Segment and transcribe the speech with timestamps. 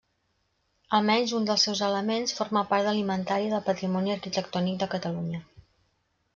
[0.99, 5.47] Almenys un dels seus elements forma part de l'Inventari del Patrimoni Arquitectònic de Catalunya.